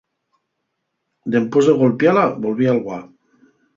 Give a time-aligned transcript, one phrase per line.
[1.35, 2.99] Dempués de golpiala, volvía al gua.